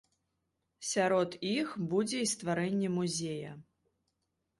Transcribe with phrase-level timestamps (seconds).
[0.91, 3.51] Сярод іх будзе і стварэнне музея.